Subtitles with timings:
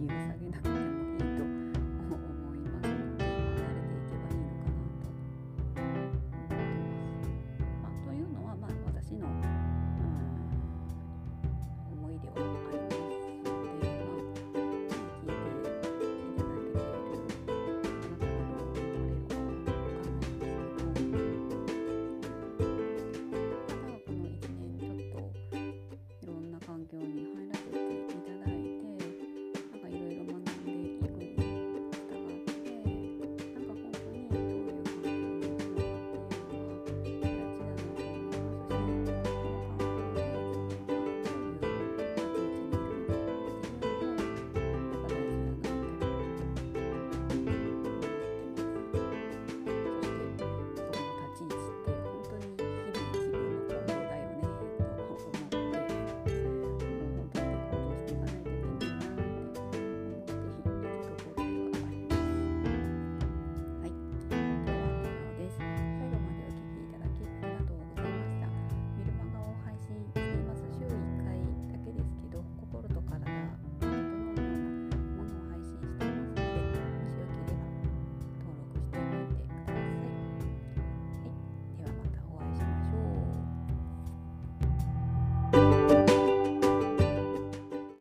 [0.00, 0.69] 金を下げなく